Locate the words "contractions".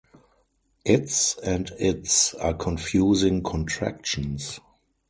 3.43-4.59